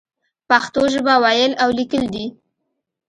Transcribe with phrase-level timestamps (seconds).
[0.49, 2.25] پښتو ژبه ويل او ليکل دې.